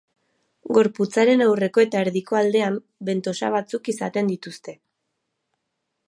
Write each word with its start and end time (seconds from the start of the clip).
Gorputzaren 0.75 1.43
aurreko 1.47 1.83
eta 1.83 1.99
erdiko 2.05 2.39
aldean 2.39 2.79
bentosa 3.09 3.51
batzuk 3.57 3.91
izaten 3.93 4.31
dituzte. 4.33 4.75